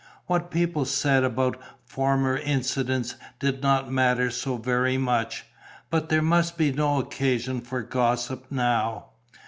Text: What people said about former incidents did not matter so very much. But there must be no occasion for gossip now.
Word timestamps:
What 0.25 0.49
people 0.49 0.85
said 0.85 1.23
about 1.23 1.57
former 1.85 2.35
incidents 2.35 3.17
did 3.37 3.61
not 3.61 3.91
matter 3.91 4.31
so 4.31 4.57
very 4.57 4.97
much. 4.97 5.45
But 5.91 6.09
there 6.09 6.23
must 6.23 6.57
be 6.57 6.71
no 6.71 6.97
occasion 6.97 7.61
for 7.61 7.83
gossip 7.83 8.47
now. 8.49 9.09